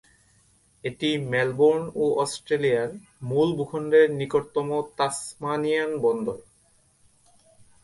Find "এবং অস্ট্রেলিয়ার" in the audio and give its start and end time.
1.89-2.89